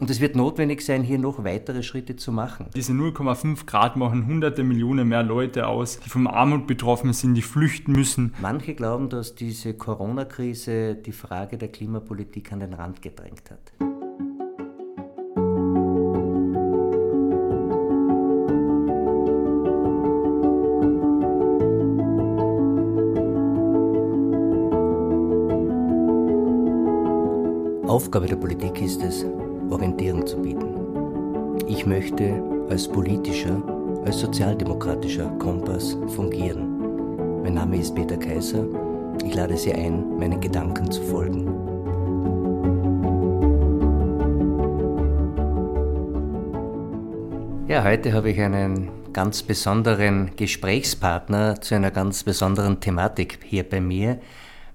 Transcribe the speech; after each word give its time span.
Und 0.00 0.08
es 0.08 0.18
wird 0.22 0.34
notwendig 0.34 0.80
sein, 0.80 1.02
hier 1.02 1.18
noch 1.18 1.44
weitere 1.44 1.82
Schritte 1.82 2.16
zu 2.16 2.32
machen. 2.32 2.66
Diese 2.74 2.92
0,5 2.92 3.66
Grad 3.66 3.96
machen 3.96 4.26
hunderte 4.26 4.64
Millionen 4.64 5.06
mehr 5.08 5.22
Leute 5.22 5.66
aus, 5.66 6.00
die 6.00 6.08
vom 6.08 6.26
Armut 6.26 6.66
betroffen 6.66 7.12
sind, 7.12 7.34
die 7.34 7.42
flüchten 7.42 7.92
müssen. 7.92 8.32
Manche 8.40 8.74
glauben, 8.74 9.10
dass 9.10 9.34
diese 9.34 9.74
Corona-Krise 9.74 10.94
die 10.94 11.12
Frage 11.12 11.58
der 11.58 11.68
Klimapolitik 11.68 12.50
an 12.50 12.60
den 12.60 12.72
Rand 12.72 13.02
gedrängt 13.02 13.50
hat. 13.50 13.72
Aufgabe 27.86 28.26
der 28.26 28.36
Politik 28.36 28.80
ist 28.80 29.02
es, 29.02 29.26
Orientierung 29.70 30.26
zu 30.26 30.36
bieten. 30.42 30.74
Ich 31.68 31.86
möchte 31.86 32.42
als 32.68 32.88
politischer, 32.88 33.62
als 34.04 34.20
sozialdemokratischer 34.20 35.30
Kompass 35.38 35.96
fungieren. 36.08 37.42
Mein 37.42 37.54
Name 37.54 37.78
ist 37.78 37.94
Peter 37.94 38.16
Kaiser. 38.16 38.66
Ich 39.24 39.34
lade 39.34 39.56
Sie 39.56 39.72
ein, 39.72 40.18
meinen 40.18 40.40
Gedanken 40.40 40.90
zu 40.90 41.02
folgen. 41.02 41.46
Ja, 47.68 47.84
heute 47.84 48.12
habe 48.12 48.30
ich 48.30 48.40
einen 48.40 48.90
ganz 49.12 49.44
besonderen 49.44 50.32
Gesprächspartner 50.34 51.60
zu 51.60 51.76
einer 51.76 51.92
ganz 51.92 52.24
besonderen 52.24 52.80
Thematik 52.80 53.38
hier 53.44 53.62
bei 53.62 53.80
mir. 53.80 54.18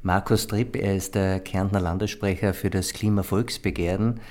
Markus 0.02 0.48
Tripp, 0.48 0.76
er 0.76 0.96
ist 0.96 1.16
der 1.16 1.40
Kärntner 1.40 1.82
Landessprecher 1.82 2.54
für 2.54 2.70
das 2.70 2.93
Klimavolksbegehren 2.93 4.21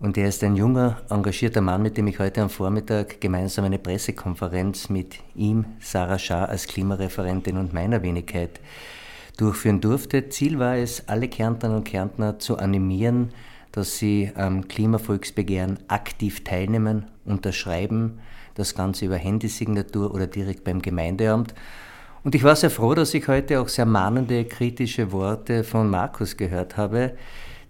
und 0.00 0.16
er 0.16 0.28
ist 0.28 0.44
ein 0.44 0.54
junger, 0.54 1.00
engagierter 1.10 1.60
Mann, 1.60 1.82
mit 1.82 1.96
dem 1.96 2.06
ich 2.06 2.18
heute 2.18 2.42
am 2.42 2.50
Vormittag 2.50 3.20
gemeinsam 3.20 3.64
eine 3.64 3.78
Pressekonferenz 3.78 4.88
mit 4.88 5.16
ihm, 5.34 5.64
Sarah 5.80 6.18
Schaar 6.18 6.48
als 6.48 6.68
Klimareferentin 6.68 7.56
und 7.56 7.72
meiner 7.72 8.02
Wenigkeit 8.02 8.60
durchführen 9.36 9.80
durfte. 9.80 10.28
Ziel 10.28 10.58
war 10.60 10.76
es, 10.76 11.08
alle 11.08 11.28
Kärntnerinnen 11.28 11.78
und 11.78 11.84
Kärntner 11.84 12.38
zu 12.38 12.58
animieren, 12.58 13.30
dass 13.72 13.98
sie 13.98 14.30
am 14.36 14.68
Klimavolksbegehren 14.68 15.80
aktiv 15.88 16.44
teilnehmen, 16.44 17.06
unterschreiben, 17.24 18.20
das 18.54 18.74
Ganze 18.74 19.06
über 19.06 19.16
Handysignatur 19.16 20.14
oder 20.14 20.28
direkt 20.28 20.62
beim 20.62 20.80
Gemeindeamt. 20.80 21.54
Und 22.22 22.34
ich 22.34 22.44
war 22.44 22.54
sehr 22.54 22.70
froh, 22.70 22.94
dass 22.94 23.14
ich 23.14 23.26
heute 23.26 23.60
auch 23.60 23.68
sehr 23.68 23.86
mahnende, 23.86 24.44
kritische 24.44 25.10
Worte 25.10 25.64
von 25.64 25.90
Markus 25.90 26.36
gehört 26.36 26.76
habe, 26.76 27.14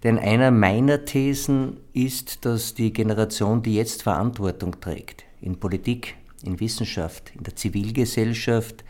denn 0.03 0.19
einer 0.19 0.51
meiner 0.51 1.05
Thesen 1.05 1.79
ist, 1.93 2.45
dass 2.45 2.75
die 2.75 2.93
Generation, 2.93 3.63
die 3.63 3.75
jetzt 3.75 4.03
Verantwortung 4.03 4.81
trägt, 4.81 5.25
in 5.41 5.59
Politik, 5.59 6.15
in 6.45 6.61
Wissenschaft, 6.61 7.33
in 7.37 7.43
der 7.43 7.57
Zivilgesellschaft, 7.57 8.85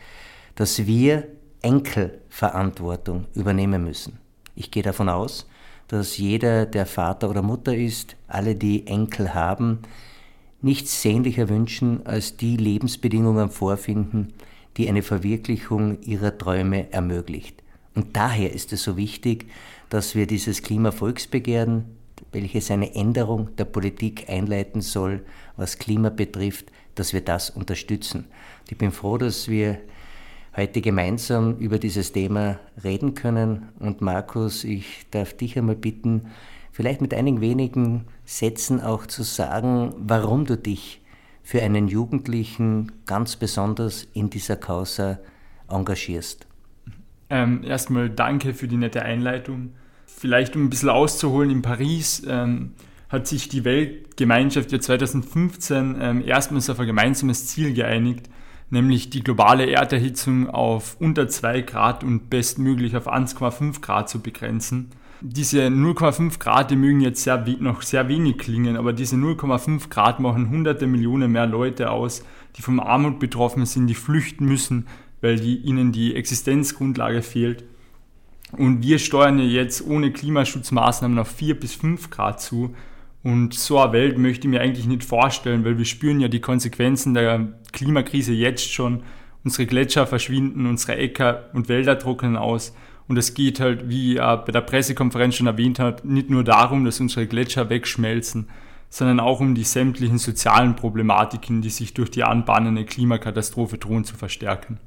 dass 0.55 0.85
wir 0.85 1.27
Enkelverantwortung 1.61 3.25
übernehmen 3.33 3.83
müssen. 3.83 4.19
Ich 4.55 4.71
gehe 4.71 4.83
davon 4.83 5.09
aus, 5.09 5.47
dass 5.87 6.17
jeder, 6.17 6.65
der 6.65 6.85
Vater 6.85 7.29
oder 7.29 7.41
Mutter 7.41 7.75
ist, 7.75 8.15
alle, 8.27 8.55
die 8.55 8.85
Enkel 8.85 9.33
haben, 9.33 9.79
nichts 10.61 11.01
sehnlicher 11.01 11.49
wünschen, 11.49 12.05
als 12.05 12.37
die 12.37 12.57
Lebensbedingungen 12.57 13.49
vorfinden, 13.49 14.33
die 14.77 14.87
eine 14.87 15.01
Verwirklichung 15.01 16.01
ihrer 16.01 16.37
Träume 16.37 16.91
ermöglicht. 16.91 17.63
Und 17.95 18.15
daher 18.15 18.53
ist 18.53 18.71
es 18.71 18.83
so 18.83 18.97
wichtig, 18.97 19.47
dass 19.89 20.15
wir 20.15 20.27
dieses 20.27 20.61
Klimavolksbegehren, 20.61 21.85
welches 22.31 22.69
eine 22.71 22.93
Änderung 22.95 23.55
der 23.55 23.65
Politik 23.65 24.29
einleiten 24.29 24.81
soll, 24.81 25.25
was 25.57 25.79
Klima 25.79 26.09
betrifft, 26.09 26.71
dass 26.95 27.13
wir 27.13 27.21
das 27.21 27.49
unterstützen. 27.49 28.25
Ich 28.69 28.77
bin 28.77 28.91
froh, 28.91 29.17
dass 29.17 29.47
wir 29.47 29.79
heute 30.55 30.81
gemeinsam 30.81 31.57
über 31.57 31.79
dieses 31.79 32.11
Thema 32.11 32.59
reden 32.83 33.13
können. 33.15 33.69
Und 33.79 34.01
Markus, 34.01 34.63
ich 34.63 35.05
darf 35.11 35.33
dich 35.33 35.57
einmal 35.57 35.75
bitten, 35.75 36.27
vielleicht 36.71 37.01
mit 37.01 37.13
einigen 37.13 37.41
wenigen 37.41 38.05
Sätzen 38.25 38.81
auch 38.81 39.05
zu 39.05 39.23
sagen, 39.23 39.93
warum 39.97 40.45
du 40.45 40.57
dich 40.57 41.01
für 41.43 41.61
einen 41.61 41.87
Jugendlichen 41.87 42.91
ganz 43.05 43.35
besonders 43.35 44.07
in 44.13 44.29
dieser 44.29 44.55
Causa 44.55 45.19
engagierst. 45.67 46.48
Ähm, 47.29 47.63
erstmal 47.63 48.09
danke 48.09 48.53
für 48.53 48.67
die 48.67 48.77
nette 48.77 49.03
Einleitung. 49.03 49.73
Vielleicht 50.05 50.55
um 50.55 50.65
ein 50.65 50.69
bisschen 50.69 50.89
auszuholen, 50.89 51.51
in 51.51 51.61
Paris 51.61 52.23
ähm, 52.27 52.73
hat 53.09 53.27
sich 53.27 53.49
die 53.49 53.63
Weltgemeinschaft 53.63 54.71
ja 54.71 54.79
2015 54.79 55.97
ähm, 55.99 56.23
erstmals 56.25 56.69
auf 56.69 56.79
ein 56.79 56.87
gemeinsames 56.87 57.47
Ziel 57.47 57.73
geeinigt, 57.73 58.29
nämlich 58.69 59.09
die 59.09 59.23
globale 59.23 59.69
Erderhitzung 59.69 60.49
auf 60.49 60.97
unter 60.99 61.27
2 61.27 61.61
Grad 61.61 62.03
und 62.03 62.29
bestmöglich 62.29 62.95
auf 62.95 63.07
1,5 63.07 63.81
Grad 63.81 64.09
zu 64.09 64.19
begrenzen. 64.19 64.89
Diese 65.21 65.67
0,5 65.67 66.39
Grad, 66.39 66.71
die 66.71 66.77
mögen 66.77 67.01
jetzt 67.01 67.23
sehr, 67.23 67.43
noch 67.59 67.81
sehr 67.81 68.07
wenig 68.07 68.37
klingen, 68.37 68.77
aber 68.77 68.93
diese 68.93 69.17
0,5 69.17 69.89
Grad 69.89 70.19
machen 70.19 70.49
hunderte 70.49 70.87
Millionen 70.87 71.31
mehr 71.31 71.45
Leute 71.45 71.91
aus, 71.91 72.23
die 72.55 72.61
vom 72.61 72.79
Armut 72.79 73.19
betroffen 73.19 73.65
sind, 73.65 73.87
die 73.87 73.95
flüchten 73.95 74.45
müssen, 74.45 74.87
weil 75.21 75.39
die, 75.39 75.57
ihnen 75.57 75.91
die 75.91 76.15
Existenzgrundlage 76.15 77.21
fehlt. 77.21 77.63
Und 78.51 78.81
wir 78.81 78.99
steuern 78.99 79.39
ja 79.39 79.45
jetzt 79.45 79.85
ohne 79.85 80.11
Klimaschutzmaßnahmen 80.11 81.19
auf 81.19 81.29
4 81.29 81.59
bis 81.59 81.75
5 81.75 82.09
Grad 82.09 82.41
zu. 82.41 82.75
Und 83.21 83.53
so 83.53 83.79
eine 83.79 83.93
Welt 83.93 84.17
möchte 84.17 84.47
ich 84.47 84.51
mir 84.51 84.61
eigentlich 84.61 84.87
nicht 84.87 85.03
vorstellen, 85.03 85.65
weil 85.65 85.77
wir 85.77 85.85
spüren 85.85 86.19
ja 86.19 86.29
die 86.29 86.39
Konsequenzen 86.39 87.13
der 87.13 87.49
Klimakrise 87.73 88.33
jetzt 88.33 88.71
schon. 88.71 89.03
Unsere 89.43 89.67
Gletscher 89.67 90.07
verschwinden, 90.07 90.65
unsere 90.65 90.97
Äcker 90.97 91.49
und 91.53 91.69
Wälder 91.69 91.99
trocknen 91.99 92.35
aus. 92.35 92.73
Und 93.07 93.17
es 93.17 93.33
geht 93.33 93.59
halt, 93.59 93.89
wie 93.89 94.17
er 94.17 94.37
bei 94.37 94.51
der 94.51 94.61
Pressekonferenz 94.61 95.35
schon 95.35 95.47
erwähnt 95.47 95.79
hat, 95.79 96.05
nicht 96.05 96.29
nur 96.29 96.43
darum, 96.43 96.85
dass 96.85 96.99
unsere 96.99 97.27
Gletscher 97.27 97.69
wegschmelzen, 97.69 98.47
sondern 98.89 99.19
auch 99.19 99.39
um 99.39 99.55
die 99.55 99.63
sämtlichen 99.63 100.17
sozialen 100.17 100.75
Problematiken, 100.75 101.61
die 101.61 101.69
sich 101.69 101.93
durch 101.93 102.11
die 102.11 102.23
anbahnende 102.23 102.85
Klimakatastrophe 102.85 103.77
drohen 103.77 104.03
zu 104.03 104.15
verstärken. 104.15 104.79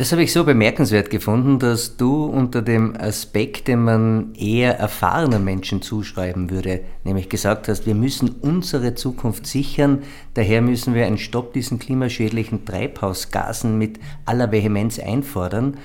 Das 0.00 0.12
habe 0.12 0.22
ich 0.22 0.32
so 0.32 0.44
bemerkenswert 0.44 1.10
gefunden, 1.10 1.58
dass 1.58 1.98
du 1.98 2.24
unter 2.24 2.62
dem 2.62 2.96
Aspekt, 2.96 3.68
den 3.68 3.84
man 3.84 4.34
eher 4.34 4.78
erfahrenen 4.78 5.44
Menschen 5.44 5.82
zuschreiben 5.82 6.48
würde, 6.48 6.80
nämlich 7.04 7.28
gesagt 7.28 7.68
hast, 7.68 7.84
wir 7.84 7.94
müssen 7.94 8.30
unsere 8.40 8.94
Zukunft 8.94 9.46
sichern, 9.46 10.02
daher 10.32 10.62
müssen 10.62 10.94
wir 10.94 11.04
einen 11.04 11.18
Stopp 11.18 11.52
diesen 11.52 11.78
klimaschädlichen 11.78 12.64
Treibhausgasen 12.64 13.76
mit 13.76 14.00
aller 14.24 14.50
Vehemenz 14.50 14.98
einfordern. 14.98 15.76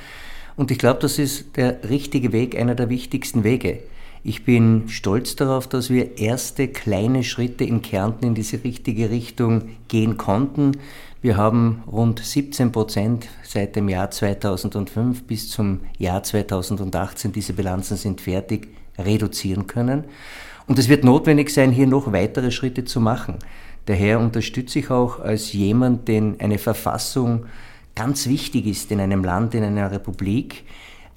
Und 0.55 0.71
ich 0.71 0.77
glaube, 0.77 1.01
das 1.01 1.19
ist 1.19 1.57
der 1.57 1.89
richtige 1.89 2.31
Weg, 2.31 2.57
einer 2.57 2.75
der 2.75 2.87
wichtigsten 2.87 3.43
Wege. 3.43 3.79
Ich 4.27 4.43
bin 4.43 4.89
stolz 4.89 5.35
darauf, 5.35 5.67
dass 5.67 5.91
wir 5.91 6.17
erste 6.17 6.67
kleine 6.67 7.23
Schritte 7.23 7.63
in 7.63 7.83
Kärnten 7.83 8.25
in 8.25 8.33
diese 8.33 8.63
richtige 8.63 9.11
Richtung 9.11 9.69
gehen 9.87 10.17
konnten. 10.17 10.77
Wir 11.21 11.37
haben 11.37 11.83
rund 11.85 12.25
17 12.25 12.71
Prozent 12.71 13.27
seit 13.43 13.75
dem 13.75 13.87
Jahr 13.87 14.09
2005 14.09 15.25
bis 15.25 15.51
zum 15.51 15.81
Jahr 15.99 16.23
2018, 16.23 17.33
diese 17.33 17.53
Bilanzen 17.53 17.97
sind 17.97 18.19
fertig, 18.19 18.69
reduzieren 18.97 19.67
können. 19.67 20.05
Und 20.65 20.79
es 20.79 20.89
wird 20.89 21.03
notwendig 21.03 21.51
sein, 21.51 21.71
hier 21.71 21.85
noch 21.85 22.11
weitere 22.11 22.49
Schritte 22.49 22.83
zu 22.83 22.99
machen. 22.99 23.35
Daher 23.85 24.19
unterstütze 24.19 24.79
ich 24.79 24.89
auch 24.89 25.19
als 25.19 25.53
jemand, 25.53 26.07
den 26.07 26.39
eine 26.39 26.57
Verfassung 26.57 27.45
ganz 27.93 28.25
wichtig 28.25 28.65
ist 28.65 28.89
in 28.89 28.99
einem 28.99 29.23
Land, 29.23 29.53
in 29.53 29.63
einer 29.63 29.91
Republik, 29.91 30.63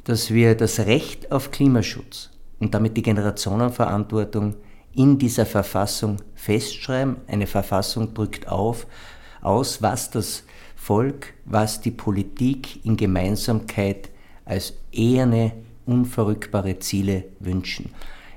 dass 0.05 0.31
wir 0.31 0.55
das 0.55 0.81
Recht 0.81 1.33
auf 1.33 1.51
Klimaschutz 1.51 2.29
und 2.61 2.75
damit 2.75 2.97
die 2.97 3.03
Generationenverantwortung 3.03 4.55
in 4.95 5.19
dieser 5.19 5.47
Verfassung 5.47 6.17
festschreiben. 6.35 7.17
Eine 7.27 7.47
Verfassung 7.47 8.15
drückt 8.15 8.49
auf, 8.49 8.87
aus, 9.41 9.83
was 9.83 10.11
das 10.11 10.45
Volk, 10.77 11.35
was 11.45 11.81
die 11.81 11.91
Politik 11.91 12.85
in 12.85 12.97
Gemeinsamkeit 12.97 14.11
als 14.45 14.75
eherne, 14.93 15.53
unverrückbare 15.87 16.79
Ziele 16.79 17.25
wünschen. 17.41 17.91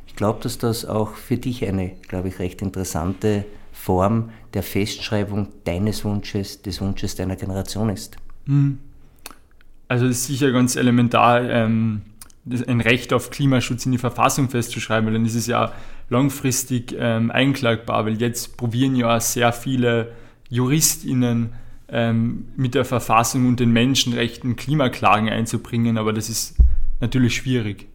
Ich 0.07 0.15
glaube, 0.15 0.39
dass 0.43 0.57
das 0.57 0.85
auch 0.85 1.15
für 1.15 1.37
dich 1.37 1.65
eine, 1.65 1.91
glaube 2.07 2.27
ich, 2.27 2.39
recht 2.39 2.61
interessante 2.61 3.45
Form 3.71 4.29
der 4.53 4.61
Festschreibung 4.61 5.47
deines 5.63 6.05
Wunsches, 6.05 6.61
des 6.61 6.81
Wunsches 6.81 7.15
deiner 7.15 7.35
Generation 7.35 7.89
ist. 7.89 8.17
Hm. 8.45 8.77
Also 9.87 10.05
es 10.05 10.19
ist 10.19 10.27
sicher 10.27 10.51
ganz 10.51 10.75
elementar, 10.75 11.49
ähm, 11.49 12.01
ein 12.45 12.81
Recht 12.81 13.13
auf 13.13 13.29
Klimaschutz 13.29 13.85
in 13.85 13.91
die 13.91 13.97
Verfassung 13.97 14.49
festzuschreiben, 14.49 15.05
weil 15.05 15.13
dann 15.13 15.25
ist 15.25 15.35
es 15.35 15.47
ja 15.47 15.71
langfristig 16.09 16.95
ähm, 16.97 17.31
einklagbar, 17.31 18.05
weil 18.05 18.19
jetzt 18.19 18.57
probieren 18.57 18.95
ja 18.95 19.19
sehr 19.19 19.53
viele 19.53 20.11
JuristInnen 20.49 21.53
ähm, 21.87 22.47
mit 22.55 22.73
der 22.73 22.85
Verfassung 22.85 23.47
und 23.47 23.59
den 23.59 23.71
Menschenrechten 23.71 24.55
Klimaklagen 24.55 25.29
einzubringen, 25.29 25.97
aber 25.97 26.13
das 26.13 26.29
ist 26.29 26.55
natürlich 26.99 27.35
schwierig. 27.35 27.87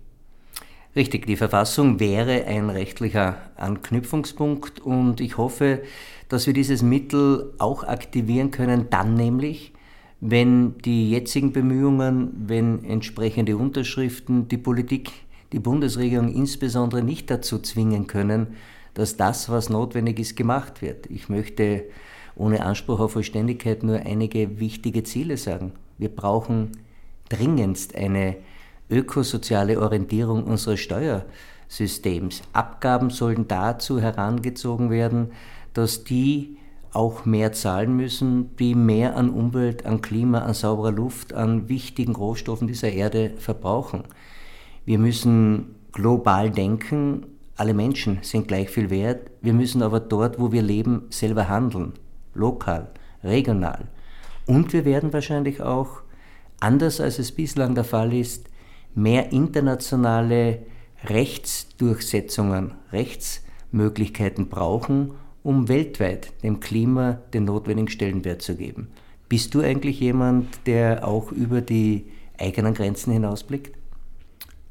Richtig, 0.94 1.26
die 1.26 1.36
Verfassung 1.36 2.00
wäre 2.00 2.46
ein 2.46 2.70
rechtlicher 2.70 3.36
Anknüpfungspunkt 3.56 4.80
und 4.80 5.20
ich 5.20 5.36
hoffe, 5.36 5.82
dass 6.28 6.46
wir 6.46 6.54
dieses 6.54 6.82
Mittel 6.82 7.52
auch 7.58 7.84
aktivieren 7.84 8.50
können, 8.50 8.86
dann 8.88 9.14
nämlich, 9.14 9.72
wenn 10.20 10.78
die 10.78 11.10
jetzigen 11.10 11.52
Bemühungen, 11.52 12.32
wenn 12.46 12.84
entsprechende 12.84 13.56
Unterschriften 13.56 14.48
die 14.48 14.58
Politik, 14.58 15.12
die 15.52 15.58
Bundesregierung 15.58 16.32
insbesondere 16.32 17.02
nicht 17.02 17.30
dazu 17.30 17.58
zwingen 17.58 18.06
können, 18.06 18.48
dass 18.94 19.16
das, 19.16 19.50
was 19.50 19.68
notwendig 19.68 20.18
ist, 20.18 20.36
gemacht 20.36 20.80
wird. 20.80 21.06
Ich 21.10 21.28
möchte 21.28 21.84
ohne 22.34 22.64
Anspruch 22.64 23.00
auf 23.00 23.12
Vollständigkeit 23.12 23.82
nur 23.82 23.98
einige 23.98 24.58
wichtige 24.58 25.02
Ziele 25.02 25.36
sagen. 25.36 25.72
Wir 25.98 26.08
brauchen 26.08 26.72
dringendst 27.28 27.94
eine 27.94 28.36
ökosoziale 28.90 29.80
Orientierung 29.80 30.44
unseres 30.44 30.80
Steuersystems. 30.80 32.42
Abgaben 32.52 33.10
sollten 33.10 33.48
dazu 33.48 34.00
herangezogen 34.00 34.90
werden, 34.90 35.32
dass 35.74 36.04
die 36.04 36.56
auch 36.92 37.24
mehr 37.24 37.52
zahlen 37.52 37.96
müssen, 37.96 38.56
die 38.56 38.74
mehr 38.74 39.16
an 39.16 39.30
Umwelt, 39.30 39.86
an 39.86 40.00
Klima, 40.00 40.40
an 40.40 40.54
sauberer 40.54 40.92
Luft, 40.92 41.34
an 41.34 41.68
wichtigen 41.68 42.14
Rohstoffen 42.14 42.68
dieser 42.68 42.92
Erde 42.92 43.32
verbrauchen. 43.38 44.04
Wir 44.84 44.98
müssen 44.98 45.74
global 45.92 46.50
denken, 46.50 47.26
alle 47.56 47.74
Menschen 47.74 48.18
sind 48.22 48.48
gleich 48.48 48.70
viel 48.70 48.90
wert, 48.90 49.30
wir 49.40 49.52
müssen 49.52 49.82
aber 49.82 50.00
dort, 50.00 50.38
wo 50.38 50.52
wir 50.52 50.62
leben, 50.62 51.06
selber 51.10 51.48
handeln, 51.48 51.94
lokal, 52.34 52.88
regional. 53.24 53.88
Und 54.46 54.72
wir 54.72 54.84
werden 54.84 55.12
wahrscheinlich 55.12 55.62
auch, 55.62 56.02
anders 56.60 57.00
als 57.00 57.18
es 57.18 57.32
bislang 57.32 57.74
der 57.74 57.84
Fall 57.84 58.12
ist, 58.12 58.48
mehr 58.94 59.32
internationale 59.32 60.60
Rechtsdurchsetzungen, 61.04 62.74
Rechtsmöglichkeiten 62.92 64.48
brauchen, 64.48 65.12
um 65.46 65.68
weltweit 65.68 66.32
dem 66.42 66.58
Klima 66.58 67.20
den 67.32 67.44
notwendigen 67.44 67.88
Stellenwert 67.88 68.42
zu 68.42 68.56
geben. 68.56 68.88
Bist 69.28 69.54
du 69.54 69.60
eigentlich 69.60 70.00
jemand, 70.00 70.48
der 70.66 71.06
auch 71.06 71.30
über 71.30 71.60
die 71.60 72.06
eigenen 72.36 72.74
Grenzen 72.74 73.12
hinausblickt? 73.12 73.78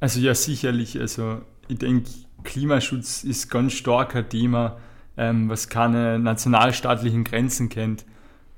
Also 0.01 0.19
ja, 0.19 0.36
sicherlich. 0.36 1.00
Also 1.00 1.38
ich 1.69 1.77
denke, 1.77 2.10
Klimaschutz 2.44 3.24
ist 3.24 3.50
ganz 3.50 3.72
stark 3.72 4.18
ein 4.18 4.27
Thema, 4.27 4.75
ähm, 5.16 5.48
was 5.48 5.69
keine 5.69 6.19
nationalstaatlichen 6.19 7.24
Grenzen 7.24 7.69
kennt. 7.69 8.04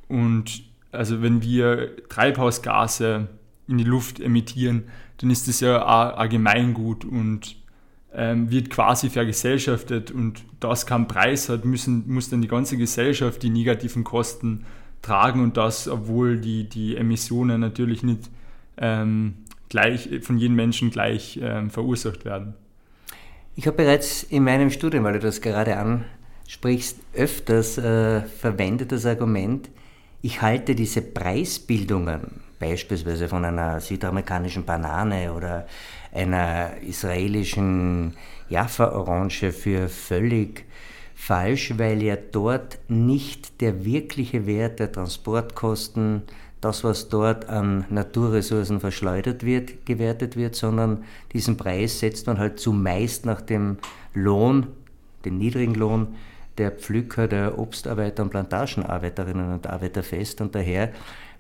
Und 0.08 0.64
also 0.92 1.22
wenn 1.22 1.44
wir 1.44 1.98
Treibhausgase 2.10 3.28
in 3.68 3.78
die 3.78 3.84
Luft 3.84 4.19
emittieren, 4.19 4.86
dann 5.18 5.30
ist 5.30 5.48
das 5.48 5.60
ja 5.60 6.16
ein 6.16 6.30
Gemeingut 6.30 7.06
und 7.06 7.58
ähm, 8.13 8.50
wird 8.50 8.69
quasi 8.69 9.09
vergesellschaftet 9.09 10.12
und 10.12 10.44
das 10.59 10.86
keinen 10.86 11.07
Preis 11.07 11.50
hat, 11.50 11.65
müssen, 11.65 12.04
muss 12.07 12.30
dann 12.30 12.42
die 12.42 12.48
ganze 12.48 12.77
Gesellschaft 12.77 13.44
die 13.44 13.50
negativen 13.50 14.04
Kosten 14.04 14.65
tragen 15.01 15.42
und 15.42 15.57
das, 15.57 15.88
obwohl 15.88 16.39
die, 16.39 16.68
die 16.68 16.95
Emissionen 16.95 17.62
natürlich 17.62 18.04
nicht 18.04 18.30
ähm, 18.77 19.36
gleich 19.69 20.09
von 20.21 20.38
jedem 20.38 20.56
Menschen 20.56 20.92
gleich 20.92 21.39
ähm, 21.42 21.69
verursacht 21.69 22.25
werden. 22.25 22.54
Ich 23.56 23.68
habe 23.68 23.77
bereits 23.77 24.24
in 24.24 24.44
meinem 24.44 24.69
Studium, 24.69 25.04
weil 25.04 25.13
du 25.13 25.19
das 25.19 25.42
gerade 25.42 25.77
ansprichst, 25.77 27.00
öfters 27.13 27.77
äh, 27.77 28.21
verwendet 28.21 28.92
das 28.92 29.06
Argument, 29.06 29.69
ich 30.21 30.42
halte 30.42 30.75
diese 30.75 31.01
Preisbildungen, 31.01 32.42
beispielsweise 32.59 33.27
von 33.27 33.45
einer 33.45 33.80
südamerikanischen 33.80 34.65
Banane 34.65 35.33
oder 35.33 35.68
einer 36.13 36.77
israelischen 36.81 38.15
Jaffa-Orange, 38.50 39.51
für 39.51 39.89
völlig 39.89 40.65
falsch, 41.15 41.74
weil 41.77 42.01
ja 42.01 42.15
dort 42.15 42.80
nicht 42.88 43.62
der 43.62 43.83
wirkliche 43.83 44.45
Wert 44.45 44.80
der 44.80 44.92
Transportkosten 44.92 46.24
das, 46.62 46.83
was 46.83 47.09
dort 47.09 47.50
an 47.50 47.86
Naturressourcen 47.89 48.80
verschleudert 48.80 49.44
wird, 49.44 49.86
gewertet 49.86 50.36
wird, 50.36 50.56
sondern 50.56 51.04
diesen 51.33 51.57
Preis 51.57 52.00
setzt 52.00 52.27
man 52.27 52.39
halt 52.39 52.59
zumeist 52.59 53.25
nach 53.25 53.42
dem 53.42 53.77
Lohn, 54.13 54.68
den 55.24 55.38
niedrigen 55.38 55.75
Lohn 55.75 56.15
der 56.57 56.71
Pflücker, 56.71 57.27
der 57.27 57.59
Obstarbeiter 57.59 58.24
und 58.24 58.31
Plantagenarbeiterinnen 58.31 59.54
und 59.54 59.68
Arbeiter 59.68 60.01
fest. 60.01 60.42
Und 60.42 60.56
daher, 60.56 60.92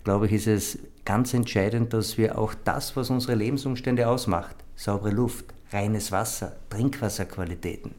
glaube 0.03 0.27
ich, 0.27 0.33
ist 0.33 0.47
es 0.47 0.79
ganz 1.07 1.33
entscheidend, 1.33 1.93
dass 1.93 2.17
wir 2.17 2.37
auch 2.37 2.53
das, 2.65 2.97
was 2.97 3.09
unsere 3.09 3.33
Lebensumstände 3.33 4.09
ausmacht, 4.09 4.57
saubere 4.75 5.11
Luft, 5.11 5.45
reines 5.71 6.11
Wasser, 6.11 6.57
Trinkwasserqualitäten, 6.69 7.95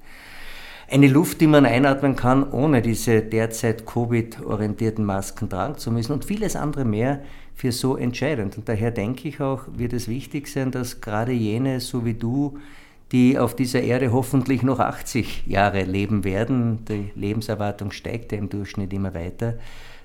eine 0.90 1.08
Luft, 1.08 1.40
die 1.40 1.46
man 1.46 1.64
einatmen 1.64 2.16
kann, 2.16 2.50
ohne 2.50 2.82
diese 2.82 3.22
derzeit 3.22 3.86
Covid-orientierten 3.86 5.04
Masken 5.04 5.48
tragen 5.48 5.78
zu 5.78 5.90
müssen 5.90 6.12
und 6.12 6.26
vieles 6.26 6.54
andere 6.54 6.84
mehr 6.84 7.22
für 7.54 7.72
so 7.72 7.96
entscheidend. 7.96 8.58
Und 8.58 8.68
daher 8.68 8.90
denke 8.90 9.28
ich 9.28 9.40
auch, 9.40 9.62
wird 9.74 9.94
es 9.94 10.08
wichtig 10.08 10.46
sein, 10.46 10.70
dass 10.70 11.00
gerade 11.00 11.32
jene, 11.32 11.80
so 11.80 12.04
wie 12.04 12.14
du, 12.14 12.58
die 13.12 13.38
auf 13.38 13.56
dieser 13.56 13.80
Erde 13.80 14.12
hoffentlich 14.12 14.62
noch 14.62 14.80
80 14.80 15.46
Jahre 15.46 15.84
leben 15.84 16.24
werden, 16.24 16.84
die 16.84 17.10
Lebenserwartung 17.14 17.90
steigt 17.90 18.32
ja 18.32 18.38
im 18.38 18.50
Durchschnitt 18.50 18.92
immer 18.92 19.14
weiter, 19.14 19.54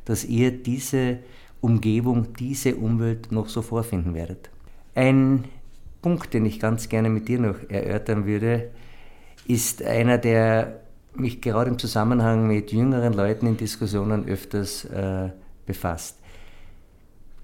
dass 0.05 0.23
ihr 0.23 0.51
diese 0.51 1.19
Umgebung, 1.63 2.33
diese 2.37 2.75
Umwelt 2.75 3.31
noch 3.31 3.47
so 3.47 3.61
vorfinden 3.61 4.13
werdet. 4.13 4.49
Ein 4.95 5.45
Punkt, 6.01 6.33
den 6.33 6.45
ich 6.45 6.59
ganz 6.59 6.89
gerne 6.89 7.09
mit 7.09 7.29
dir 7.29 7.39
noch 7.39 7.55
erörtern 7.69 8.25
würde, 8.25 8.69
ist 9.47 9.81
einer, 9.81 10.17
der 10.17 10.81
mich 11.15 11.41
gerade 11.41 11.69
im 11.69 11.79
Zusammenhang 11.79 12.47
mit 12.47 12.73
jüngeren 12.73 13.13
Leuten 13.13 13.47
in 13.47 13.55
Diskussionen 13.55 14.27
öfters 14.27 14.83
äh, 14.85 15.29
befasst. 15.65 16.19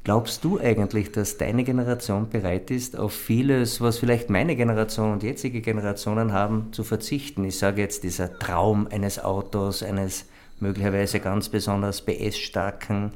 Glaubst 0.03 0.43
du 0.43 0.59
eigentlich, 0.59 1.11
dass 1.11 1.37
deine 1.37 1.63
Generation 1.63 2.29
bereit 2.29 2.71
ist, 2.71 2.97
auf 2.97 3.13
vieles, 3.13 3.79
was 3.79 3.99
vielleicht 3.99 4.29
meine 4.29 4.55
Generation 4.55 5.13
und 5.13 5.23
jetzige 5.23 5.61
Generationen 5.61 6.33
haben, 6.33 6.73
zu 6.73 6.83
verzichten? 6.83 7.45
Ich 7.45 7.57
sage 7.57 7.81
jetzt 7.81 8.03
dieser 8.03 8.37
Traum 8.37 8.87
eines 8.91 9.23
Autos, 9.23 9.81
eines 9.81 10.25
möglicherweise 10.59 11.19
ganz 11.19 11.47
besonders 11.47 12.01
BS-starken 12.01 13.11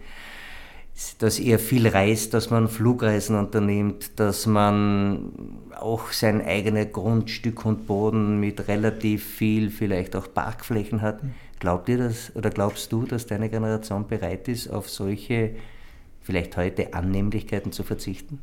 dass 1.20 1.40
er 1.40 1.58
viel 1.58 1.88
reist, 1.88 2.34
dass 2.34 2.50
man 2.50 2.68
Flugreisen 2.68 3.36
unternimmt, 3.36 4.20
dass 4.20 4.46
man 4.46 5.32
auch 5.80 6.12
sein 6.12 6.42
eigenes 6.42 6.92
Grundstück 6.92 7.66
und 7.66 7.88
Boden 7.88 8.40
mit 8.40 8.68
relativ 8.68 9.24
viel, 9.24 9.72
vielleicht 9.72 10.16
auch 10.16 10.32
Parkflächen 10.32 11.02
hat. 11.02 11.20
Glaubt 11.60 11.90
ihr 11.90 11.98
das 11.98 12.36
oder 12.36 12.50
glaubst 12.50 12.92
du, 12.92 13.06
dass 13.06 13.26
deine 13.26 13.50
Generation 13.50 14.08
bereit 14.08 14.48
ist, 14.48 14.68
auf 14.70 14.90
solche 14.90 15.56
vielleicht 16.22 16.58
heute 16.58 16.94
Annehmlichkeiten 16.94 17.72
zu 17.72 17.84
verzichten? 17.84 18.40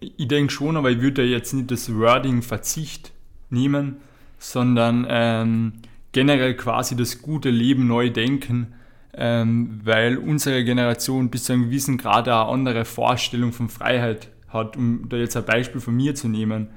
Ich 0.00 0.28
denke 0.28 0.52
schon, 0.52 0.76
aber 0.76 0.90
ich 0.90 1.00
würde 1.00 1.24
jetzt 1.24 1.52
nicht 1.52 1.70
das 1.70 1.94
Wording 1.94 2.42
Verzicht 2.42 3.12
nehmen, 3.50 3.96
sondern 4.38 5.06
ähm, 5.08 5.72
generell 6.12 6.56
quasi 6.56 6.96
das 6.96 7.20
gute 7.20 7.50
Leben 7.50 7.86
neu 7.86 8.10
denken 8.10 8.74
ähm, 9.18 9.80
weil 9.82 10.16
unsere 10.16 10.64
Generation 10.64 11.28
bis 11.28 11.44
zu 11.44 11.52
einem 11.52 11.64
gewissen 11.64 11.98
Grad 11.98 12.28
eine 12.28 12.36
andere 12.36 12.84
Vorstellung 12.84 13.52
von 13.52 13.68
Freiheit 13.68 14.28
hat. 14.48 14.76
Um 14.76 15.08
da 15.08 15.16
jetzt 15.16 15.36
ein 15.36 15.44
Beispiel 15.44 15.80
von 15.80 15.94
mir 15.94 16.14
zu 16.14 16.28
nehmen. 16.28 16.68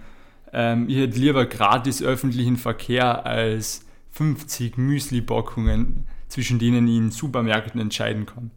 Ähm, 0.51 0.89
ich 0.89 0.97
hätte 0.97 1.19
lieber 1.19 1.45
gratis 1.45 2.01
öffentlichen 2.01 2.57
Verkehr 2.57 3.25
als 3.25 3.85
50 4.11 4.77
Müsli-Packungen, 4.77 6.07
zwischen 6.27 6.59
denen 6.59 6.87
ich 6.87 6.97
in 6.97 7.11
Supermärkten 7.11 7.79
entscheiden 7.79 8.25
kann. 8.25 8.51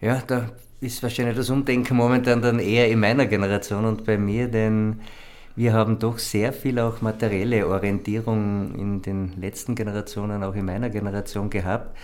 Ja, 0.00 0.22
da 0.26 0.50
ist 0.80 1.02
wahrscheinlich 1.02 1.36
das 1.36 1.48
Umdenken 1.48 1.96
momentan 1.96 2.42
dann 2.42 2.58
eher 2.58 2.90
in 2.90 3.00
meiner 3.00 3.26
Generation 3.26 3.86
und 3.86 4.04
bei 4.04 4.18
mir, 4.18 4.48
denn 4.48 5.00
wir 5.56 5.72
haben 5.72 5.98
doch 5.98 6.18
sehr 6.18 6.52
viel 6.52 6.78
auch 6.78 7.00
materielle 7.00 7.66
Orientierung 7.66 8.74
in 8.74 9.02
den 9.02 9.40
letzten 9.40 9.74
Generationen, 9.74 10.42
auch 10.42 10.54
in 10.54 10.66
meiner 10.66 10.90
Generation 10.90 11.48
gehabt. 11.48 11.96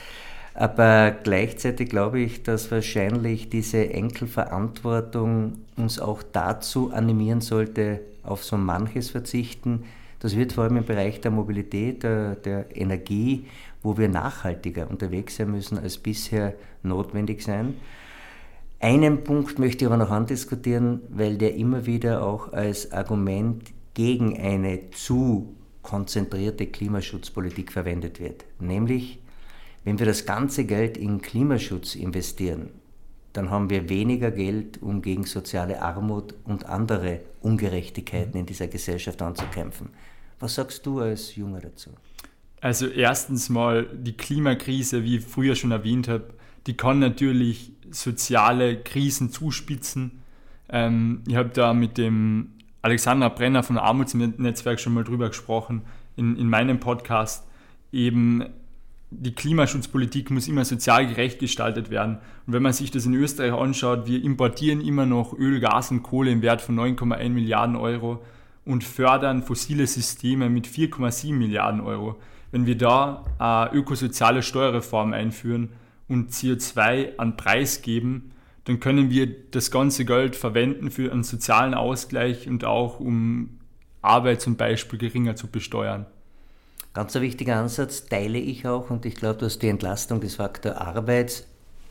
Aber 0.60 1.12
gleichzeitig 1.12 1.88
glaube 1.88 2.20
ich, 2.20 2.42
dass 2.42 2.70
wahrscheinlich 2.70 3.48
diese 3.48 3.94
Enkelverantwortung 3.94 5.54
uns 5.78 5.98
auch 5.98 6.22
dazu 6.22 6.92
animieren 6.92 7.40
sollte, 7.40 8.00
auf 8.22 8.44
so 8.44 8.58
manches 8.58 9.08
verzichten. 9.08 9.84
Das 10.18 10.36
wird 10.36 10.52
vor 10.52 10.64
allem 10.64 10.76
im 10.76 10.84
Bereich 10.84 11.22
der 11.22 11.30
Mobilität, 11.30 12.02
der, 12.02 12.34
der 12.34 12.76
Energie, 12.76 13.46
wo 13.82 13.96
wir 13.96 14.10
nachhaltiger 14.10 14.90
unterwegs 14.90 15.36
sein 15.36 15.50
müssen 15.50 15.78
als 15.78 15.96
bisher 15.96 16.52
notwendig 16.82 17.40
sein. 17.40 17.76
Einen 18.80 19.24
Punkt 19.24 19.58
möchte 19.58 19.86
ich 19.86 19.90
aber 19.90 19.96
noch 19.96 20.10
andiskutieren, 20.10 21.00
weil 21.08 21.38
der 21.38 21.54
immer 21.54 21.86
wieder 21.86 22.22
auch 22.22 22.52
als 22.52 22.92
Argument 22.92 23.62
gegen 23.94 24.38
eine 24.38 24.90
zu 24.90 25.54
konzentrierte 25.80 26.66
Klimaschutzpolitik 26.66 27.72
verwendet 27.72 28.20
wird, 28.20 28.44
nämlich 28.58 29.20
wenn 29.84 29.98
wir 29.98 30.06
das 30.06 30.26
ganze 30.26 30.64
Geld 30.64 30.96
in 30.96 31.22
Klimaschutz 31.22 31.94
investieren, 31.94 32.70
dann 33.32 33.50
haben 33.50 33.70
wir 33.70 33.88
weniger 33.88 34.30
Geld, 34.30 34.82
um 34.82 35.02
gegen 35.02 35.24
soziale 35.24 35.80
Armut 35.80 36.34
und 36.44 36.66
andere 36.66 37.20
Ungerechtigkeiten 37.40 38.38
in 38.38 38.46
dieser 38.46 38.66
Gesellschaft 38.66 39.22
anzukämpfen. 39.22 39.90
Was 40.40 40.56
sagst 40.56 40.84
du 40.86 41.00
als 41.00 41.36
Junge 41.36 41.60
dazu? 41.60 41.90
Also 42.60 42.88
erstens 42.88 43.48
mal 43.48 43.86
die 43.86 44.16
Klimakrise, 44.16 45.04
wie 45.04 45.18
ich 45.18 45.24
früher 45.24 45.54
schon 45.54 45.70
erwähnt 45.70 46.08
habe, 46.08 46.34
die 46.66 46.76
kann 46.76 46.98
natürlich 46.98 47.72
soziale 47.90 48.82
Krisen 48.82 49.30
zuspitzen. 49.30 50.22
Ähm, 50.68 51.22
ich 51.26 51.36
habe 51.36 51.50
da 51.50 51.72
mit 51.72 51.96
dem 51.98 52.52
Alexandra 52.82 53.28
Brenner 53.28 53.62
von 53.62 53.78
Armutsnetzwerk 53.78 54.80
schon 54.80 54.94
mal 54.94 55.04
drüber 55.04 55.28
gesprochen 55.28 55.82
in, 56.16 56.36
in 56.36 56.48
meinem 56.48 56.80
Podcast. 56.80 57.46
Eben 57.92 58.44
die 59.10 59.34
Klimaschutzpolitik 59.34 60.30
muss 60.30 60.48
immer 60.48 60.64
sozial 60.64 61.06
gerecht 61.06 61.40
gestaltet 61.40 61.90
werden. 61.90 62.18
Und 62.46 62.52
wenn 62.52 62.62
man 62.62 62.72
sich 62.72 62.90
das 62.90 63.06
in 63.06 63.14
Österreich 63.14 63.52
anschaut, 63.52 64.06
wir 64.06 64.22
importieren 64.22 64.80
immer 64.80 65.04
noch 65.04 65.36
Öl, 65.36 65.60
Gas 65.60 65.90
und 65.90 66.02
Kohle 66.02 66.30
im 66.30 66.42
Wert 66.42 66.62
von 66.62 66.78
9,1 66.78 67.28
Milliarden 67.30 67.76
Euro 67.76 68.22
und 68.64 68.84
fördern 68.84 69.42
fossile 69.42 69.86
Systeme 69.86 70.48
mit 70.48 70.66
4,7 70.68 71.32
Milliarden 71.32 71.80
Euro. 71.80 72.20
Wenn 72.52 72.66
wir 72.66 72.78
da 72.78 73.24
eine 73.38 73.76
ökosoziale 73.76 74.42
Steuerreform 74.42 75.12
einführen 75.12 75.70
und 76.08 76.30
CO2 76.30 77.16
an 77.16 77.36
Preis 77.36 77.82
geben, 77.82 78.30
dann 78.64 78.78
können 78.78 79.10
wir 79.10 79.26
das 79.50 79.70
ganze 79.70 80.04
Geld 80.04 80.36
verwenden 80.36 80.90
für 80.90 81.10
einen 81.10 81.24
sozialen 81.24 81.74
Ausgleich 81.74 82.48
und 82.48 82.64
auch 82.64 83.00
um 83.00 83.58
Arbeit 84.02 84.40
zum 84.40 84.56
Beispiel 84.56 84.98
geringer 84.98 85.34
zu 85.34 85.48
besteuern. 85.48 86.06
Ganz 86.92 87.14
ein 87.14 87.22
wichtiger 87.22 87.56
Ansatz 87.56 88.06
teile 88.06 88.38
ich 88.38 88.66
auch 88.66 88.90
und 88.90 89.06
ich 89.06 89.14
glaube, 89.14 89.38
dass 89.38 89.60
die 89.60 89.68
Entlastung 89.68 90.20
des 90.20 90.34
Faktor 90.34 90.80
Arbeit 90.80 91.46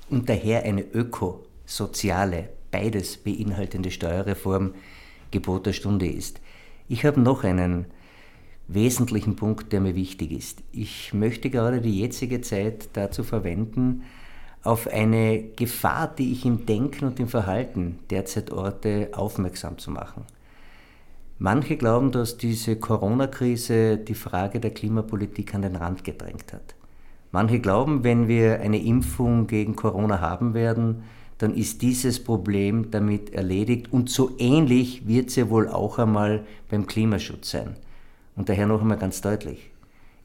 und 0.09 0.27
daher 0.27 0.63
eine 0.63 0.81
ökosoziale, 0.81 2.49
beides 2.69 3.15
beinhaltende 3.15 3.91
Steuerreform 3.91 4.73
Gebot 5.31 5.67
der 5.67 5.73
Stunde 5.73 6.07
ist. 6.07 6.41
Ich 6.89 7.05
habe 7.05 7.21
noch 7.21 7.45
einen 7.45 7.85
wesentlichen 8.67 9.37
Punkt, 9.37 9.71
der 9.71 9.79
mir 9.79 9.95
wichtig 9.95 10.31
ist. 10.31 10.63
Ich 10.73 11.13
möchte 11.13 11.49
gerade 11.49 11.79
die 11.79 11.97
jetzige 11.97 12.41
Zeit 12.41 12.89
dazu 12.93 13.23
verwenden, 13.23 14.03
auf 14.63 14.87
eine 14.87 15.41
Gefahr, 15.55 16.13
die 16.13 16.33
ich 16.33 16.45
im 16.45 16.65
Denken 16.65 17.05
und 17.05 17.21
im 17.21 17.29
Verhalten 17.29 17.99
derzeit 18.09 18.51
orte, 18.51 19.11
aufmerksam 19.13 19.77
zu 19.77 19.91
machen. 19.91 20.25
Manche 21.41 21.77
glauben, 21.77 22.11
dass 22.11 22.35
diese 22.35 22.75
Corona-Krise 22.75 23.97
die 23.97 24.13
Frage 24.13 24.59
der 24.59 24.71
Klimapolitik 24.71 25.55
an 25.55 25.61
den 25.61 25.77
Rand 25.77 26.03
gedrängt 26.03 26.51
hat. 26.51 26.75
Manche 27.31 27.61
glauben, 27.61 28.03
wenn 28.03 28.27
wir 28.27 28.59
eine 28.59 28.81
Impfung 28.81 29.47
gegen 29.47 29.77
Corona 29.77 30.19
haben 30.19 30.53
werden, 30.53 31.03
dann 31.37 31.55
ist 31.55 31.81
dieses 31.81 32.21
Problem 32.21 32.91
damit 32.91 33.29
erledigt 33.29 33.93
und 33.93 34.09
so 34.09 34.35
ähnlich 34.37 35.07
wird 35.07 35.29
es 35.29 35.37
ja 35.37 35.49
wohl 35.49 35.69
auch 35.69 35.97
einmal 35.97 36.45
beim 36.69 36.87
Klimaschutz 36.87 37.51
sein. 37.51 37.77
Und 38.35 38.49
daher 38.49 38.67
noch 38.67 38.81
einmal 38.81 38.97
ganz 38.97 39.21
deutlich, 39.21 39.71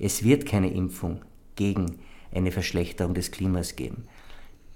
es 0.01 0.25
wird 0.25 0.47
keine 0.47 0.73
Impfung 0.75 1.21
gegen 1.55 1.99
eine 2.35 2.51
Verschlechterung 2.51 3.15
des 3.15 3.31
Klimas 3.31 3.77
geben. 3.77 4.09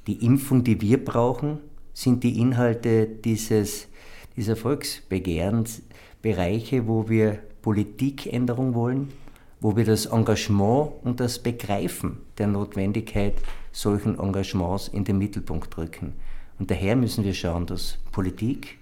Die 0.06 0.24
Impfung, 0.24 0.62
die 0.62 0.80
wir 0.80 1.04
brauchen, 1.04 1.58
sind 1.94 2.22
die 2.22 2.38
Inhalte 2.38 3.06
dieses, 3.08 3.88
dieser 4.36 4.54
Volksbegehrens, 4.54 5.82
Bereiche, 6.22 6.86
wo 6.86 7.08
wir 7.08 7.38
Politikänderung 7.62 8.74
wollen, 8.74 9.12
wo 9.60 9.76
wir 9.76 9.84
das 9.84 10.06
Engagement 10.06 10.92
und 11.02 11.20
das 11.20 11.38
Begreifen 11.38 12.18
der 12.38 12.46
Notwendigkeit 12.46 13.34
solchen 13.72 14.18
Engagements 14.18 14.88
in 14.88 15.04
den 15.04 15.18
Mittelpunkt 15.18 15.76
rücken. 15.76 16.14
Und 16.58 16.70
daher 16.70 16.96
müssen 16.96 17.24
wir 17.24 17.34
schauen, 17.34 17.66
dass 17.66 17.98
Politik, 18.12 18.78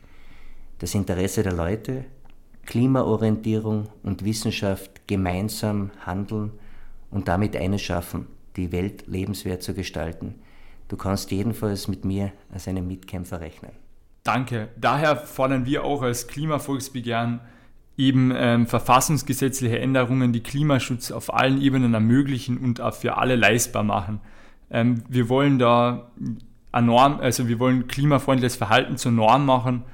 das 0.78 0.94
Interesse 0.94 1.42
der 1.42 1.52
Leute, 1.52 2.04
Klimaorientierung 2.64 3.88
und 4.02 4.24
Wissenschaft 4.24 5.06
gemeinsam 5.06 5.90
handeln 6.04 6.52
und 7.10 7.28
damit 7.28 7.56
eines 7.56 7.82
schaffen, 7.82 8.26
die 8.56 8.72
Welt 8.72 9.06
lebenswert 9.06 9.62
zu 9.62 9.74
gestalten. 9.74 10.34
Du 10.88 10.96
kannst 10.96 11.30
jedenfalls 11.30 11.88
mit 11.88 12.04
mir 12.04 12.32
als 12.52 12.68
einem 12.68 12.86
Mitkämpfer 12.86 13.40
rechnen. 13.40 13.72
Danke. 14.26 14.68
Daher 14.76 15.16
fordern 15.16 15.66
wir 15.66 15.84
auch 15.84 16.02
als 16.02 16.26
Klimavolksbegehren 16.26 17.40
eben 17.96 18.32
ähm, 18.34 18.66
verfassungsgesetzliche 18.66 19.78
Änderungen, 19.78 20.32
die 20.32 20.42
Klimaschutz 20.42 21.10
auf 21.10 21.32
allen 21.32 21.62
Ebenen 21.62 21.94
ermöglichen 21.94 22.58
und 22.58 22.80
auch 22.80 22.94
für 22.94 23.16
alle 23.16 23.36
leistbar 23.36 23.84
machen. 23.84 24.20
Ähm, 24.70 25.04
wir 25.08 25.28
wollen 25.28 25.58
da 25.58 26.10
Norm, 26.72 27.20
also 27.20 27.48
wir 27.48 27.58
wollen 27.58 27.86
klimafreundliches 27.86 28.56
Verhalten 28.56 28.96
zur 28.96 29.12
Norm 29.12 29.46
machen 29.46 29.84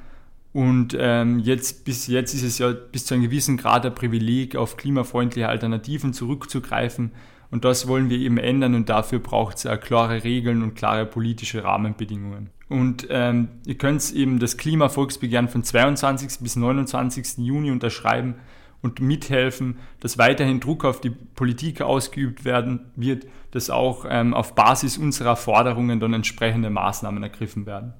und 0.52 0.96
ähm, 0.98 1.38
jetzt 1.38 1.84
bis 1.84 2.06
jetzt 2.06 2.34
ist 2.34 2.42
es 2.42 2.58
ja 2.58 2.70
bis 2.72 3.06
zu 3.06 3.14
einem 3.14 3.24
gewissen 3.24 3.56
Grad 3.56 3.86
ein 3.86 3.94
Privileg, 3.94 4.56
auf 4.56 4.76
klimafreundliche 4.76 5.48
Alternativen 5.48 6.12
zurückzugreifen. 6.12 7.12
Und 7.52 7.66
das 7.66 7.86
wollen 7.86 8.08
wir 8.08 8.18
eben 8.18 8.38
ändern 8.38 8.74
und 8.74 8.88
dafür 8.88 9.18
braucht 9.18 9.62
es 9.62 9.80
klare 9.82 10.24
Regeln 10.24 10.62
und 10.62 10.74
klare 10.74 11.04
politische 11.04 11.62
Rahmenbedingungen. 11.62 12.48
Und 12.70 13.06
ähm, 13.10 13.48
ihr 13.66 13.76
könnt 13.76 14.10
eben 14.12 14.38
das 14.38 14.56
Klimavolksbegehren 14.56 15.48
von 15.48 15.62
22. 15.62 16.38
bis 16.40 16.56
29. 16.56 17.36
Juni 17.36 17.70
unterschreiben 17.70 18.36
und 18.80 19.00
mithelfen, 19.00 19.76
dass 20.00 20.16
weiterhin 20.16 20.60
Druck 20.60 20.86
auf 20.86 21.02
die 21.02 21.10
Politik 21.10 21.82
ausgeübt 21.82 22.46
werden 22.46 22.90
wird, 22.96 23.26
dass 23.50 23.68
auch 23.68 24.06
ähm, 24.08 24.32
auf 24.32 24.54
Basis 24.54 24.96
unserer 24.96 25.36
Forderungen 25.36 26.00
dann 26.00 26.14
entsprechende 26.14 26.70
Maßnahmen 26.70 27.22
ergriffen 27.22 27.66
werden. 27.66 27.92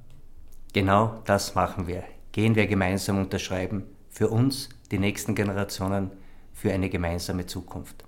Genau 0.72 1.20
das 1.26 1.54
machen 1.54 1.86
wir. 1.86 2.04
Gehen 2.32 2.54
wir 2.54 2.66
gemeinsam 2.66 3.18
unterschreiben 3.18 3.84
für 4.08 4.28
uns, 4.28 4.70
die 4.90 4.98
nächsten 4.98 5.34
Generationen, 5.34 6.10
für 6.54 6.72
eine 6.72 6.88
gemeinsame 6.88 7.44
Zukunft. 7.44 8.04